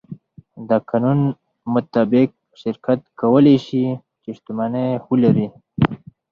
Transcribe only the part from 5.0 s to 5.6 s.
ولري.